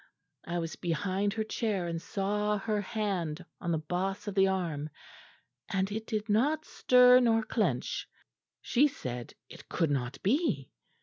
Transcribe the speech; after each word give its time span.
I 0.47 0.57
was 0.57 0.75
behind 0.77 1.33
her 1.33 1.43
chair 1.43 1.85
and 1.87 2.01
saw 2.01 2.57
her 2.57 2.81
hand 2.81 3.45
on 3.59 3.71
the 3.71 3.77
boss 3.77 4.25
of 4.27 4.33
the 4.33 4.47
arm, 4.47 4.89
and 5.69 5.91
it 5.91 6.07
did 6.07 6.27
not 6.27 6.65
stir 6.65 7.19
nor 7.19 7.43
clench; 7.43 8.09
she 8.63 8.87
said 8.87 9.35
it 9.47 9.69
could 9.69 9.91
not 9.91 10.17
be. 10.23 10.71